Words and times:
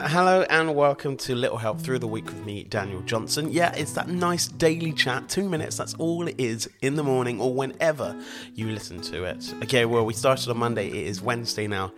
Hello 0.00 0.42
and 0.48 0.76
welcome 0.76 1.16
to 1.16 1.34
Little 1.34 1.56
Help 1.56 1.80
Through 1.80 1.98
the 1.98 2.06
Week 2.06 2.24
with 2.26 2.46
me, 2.46 2.62
Daniel 2.62 3.02
Johnson. 3.02 3.50
Yeah, 3.50 3.74
it's 3.74 3.94
that 3.94 4.08
nice 4.08 4.46
daily 4.46 4.92
chat, 4.92 5.28
two 5.28 5.48
minutes, 5.48 5.76
that's 5.76 5.94
all 5.94 6.28
it 6.28 6.36
is 6.38 6.70
in 6.82 6.94
the 6.94 7.02
morning 7.02 7.40
or 7.40 7.52
whenever 7.52 8.16
you 8.54 8.68
listen 8.68 9.00
to 9.02 9.24
it. 9.24 9.52
Okay, 9.64 9.86
well, 9.86 10.06
we 10.06 10.14
started 10.14 10.48
on 10.50 10.56
Monday, 10.56 10.86
it 10.86 10.94
is 10.94 11.20
Wednesday 11.20 11.66
now, 11.66 11.92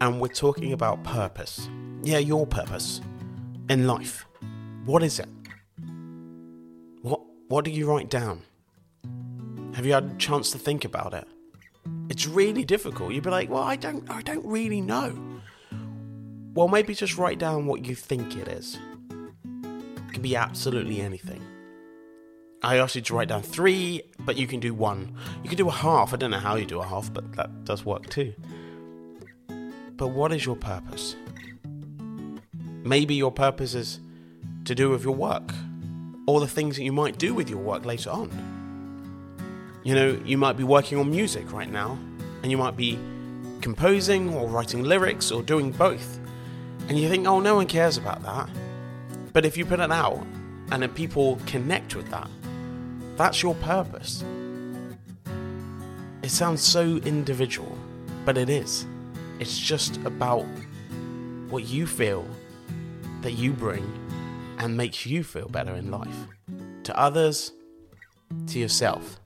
and 0.00 0.20
we're 0.20 0.28
talking 0.28 0.72
about 0.72 1.04
purpose. 1.04 1.70
Yeah, 2.02 2.18
your 2.18 2.44
purpose 2.44 3.00
in 3.70 3.86
life. 3.86 4.26
What 4.84 5.04
is 5.04 5.20
it? 5.20 5.28
What, 7.02 7.20
what 7.46 7.64
do 7.64 7.70
you 7.70 7.86
write 7.88 8.10
down? 8.10 8.42
Have 9.74 9.86
you 9.86 9.92
had 9.92 10.04
a 10.04 10.14
chance 10.16 10.50
to 10.50 10.58
think 10.58 10.84
about 10.84 11.14
it? 11.14 11.28
It's 12.08 12.26
really 12.26 12.64
difficult. 12.64 13.12
You'd 13.12 13.22
be 13.22 13.30
like, 13.30 13.48
well, 13.48 13.62
I 13.62 13.76
don't, 13.76 14.10
I 14.10 14.22
don't 14.22 14.44
really 14.44 14.80
know. 14.80 15.33
Well, 16.54 16.68
maybe 16.68 16.94
just 16.94 17.18
write 17.18 17.38
down 17.38 17.66
what 17.66 17.84
you 17.84 17.96
think 17.96 18.36
it 18.36 18.46
is. 18.46 18.78
It 19.64 20.12
can 20.12 20.22
be 20.22 20.36
absolutely 20.36 21.00
anything. 21.00 21.42
I 22.62 22.78
asked 22.78 22.94
you 22.94 23.02
to 23.02 23.14
write 23.14 23.28
down 23.28 23.42
three, 23.42 24.02
but 24.20 24.36
you 24.36 24.46
can 24.46 24.60
do 24.60 24.72
one. 24.72 25.16
You 25.42 25.48
can 25.48 25.58
do 25.58 25.68
a 25.68 25.72
half. 25.72 26.14
I 26.14 26.16
don't 26.16 26.30
know 26.30 26.38
how 26.38 26.54
you 26.54 26.64
do 26.64 26.80
a 26.80 26.86
half, 26.86 27.12
but 27.12 27.32
that 27.32 27.64
does 27.64 27.84
work 27.84 28.08
too. 28.08 28.32
But 29.96 30.08
what 30.08 30.32
is 30.32 30.46
your 30.46 30.54
purpose? 30.54 31.16
Maybe 32.84 33.14
your 33.16 33.32
purpose 33.32 33.74
is 33.74 33.98
to 34.64 34.76
do 34.76 34.90
with 34.90 35.02
your 35.02 35.14
work, 35.14 35.52
or 36.26 36.38
the 36.40 36.46
things 36.46 36.76
that 36.76 36.84
you 36.84 36.92
might 36.92 37.18
do 37.18 37.34
with 37.34 37.50
your 37.50 37.58
work 37.58 37.84
later 37.84 38.10
on. 38.10 38.30
You 39.82 39.94
know, 39.94 40.20
you 40.24 40.38
might 40.38 40.56
be 40.56 40.64
working 40.64 40.98
on 40.98 41.10
music 41.10 41.52
right 41.52 41.70
now, 41.70 41.98
and 42.42 42.50
you 42.50 42.56
might 42.56 42.76
be 42.76 42.98
composing 43.60 44.32
or 44.32 44.48
writing 44.48 44.84
lyrics 44.84 45.32
or 45.32 45.42
doing 45.42 45.72
both. 45.72 46.20
And 46.88 46.98
you 46.98 47.08
think, 47.08 47.26
oh, 47.26 47.40
no 47.40 47.54
one 47.54 47.66
cares 47.66 47.96
about 47.96 48.22
that. 48.22 48.48
But 49.32 49.44
if 49.44 49.56
you 49.56 49.64
put 49.64 49.80
it 49.80 49.90
out 49.90 50.24
and 50.70 50.82
then 50.82 50.90
people 50.90 51.40
connect 51.46 51.96
with 51.96 52.08
that, 52.10 52.28
that's 53.16 53.42
your 53.42 53.54
purpose. 53.56 54.24
It 56.22 56.30
sounds 56.30 56.62
so 56.62 56.96
individual, 56.98 57.76
but 58.24 58.38
it 58.38 58.48
is. 58.48 58.86
It's 59.38 59.58
just 59.58 59.96
about 60.04 60.46
what 61.50 61.64
you 61.64 61.86
feel 61.86 62.26
that 63.22 63.32
you 63.32 63.52
bring 63.52 63.84
and 64.58 64.76
makes 64.76 65.06
you 65.06 65.24
feel 65.24 65.48
better 65.48 65.74
in 65.74 65.90
life. 65.90 66.26
To 66.84 66.98
others, 66.98 67.52
to 68.46 68.58
yourself. 68.58 69.18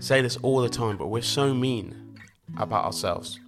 say 0.00 0.22
this 0.22 0.36
all 0.42 0.60
the 0.60 0.68
time, 0.68 0.96
but 0.96 1.08
we're 1.08 1.22
so 1.22 1.54
mean 1.54 2.16
about 2.56 2.84
ourselves. 2.84 3.40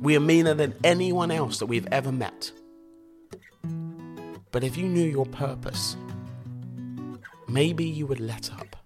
We 0.00 0.16
are 0.16 0.20
meaner 0.20 0.54
than 0.54 0.74
anyone 0.84 1.30
else 1.30 1.58
that 1.58 1.66
we've 1.66 1.88
ever 1.90 2.12
met. 2.12 2.52
But 4.52 4.64
if 4.64 4.76
you 4.76 4.86
knew 4.86 5.06
your 5.06 5.26
purpose, 5.26 5.96
maybe 7.48 7.84
you 7.84 8.06
would 8.06 8.20
let 8.20 8.52
up. 8.52 8.76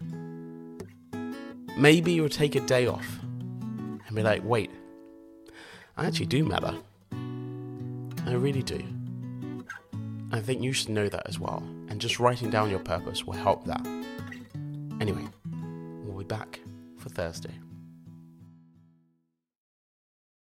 Maybe 1.76 2.12
you 2.12 2.22
would 2.22 2.32
take 2.32 2.54
a 2.56 2.60
day 2.60 2.86
off 2.86 3.20
and 3.20 4.14
be 4.14 4.22
like, 4.22 4.42
wait, 4.44 4.70
I 5.96 6.06
actually 6.06 6.26
do 6.26 6.44
matter. 6.44 6.74
I 8.26 8.32
really 8.32 8.62
do. 8.62 8.82
I 10.32 10.40
think 10.40 10.62
you 10.62 10.72
should 10.72 10.90
know 10.90 11.08
that 11.08 11.26
as 11.26 11.38
well. 11.38 11.62
And 11.88 12.00
just 12.00 12.20
writing 12.20 12.50
down 12.50 12.70
your 12.70 12.78
purpose 12.80 13.24
will 13.24 13.34
help 13.34 13.64
that. 13.66 13.84
Anyway, 15.00 15.26
we'll 16.04 16.18
be 16.18 16.24
back 16.24 16.60
for 16.98 17.08
Thursday. 17.08 17.54